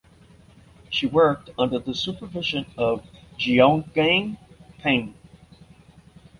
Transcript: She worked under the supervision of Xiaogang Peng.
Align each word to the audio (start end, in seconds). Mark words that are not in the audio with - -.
She 0.89 1.05
worked 1.05 1.51
under 1.59 1.77
the 1.77 1.93
supervision 1.93 2.65
of 2.75 3.05
Xiaogang 3.37 4.37
Peng. 4.79 5.13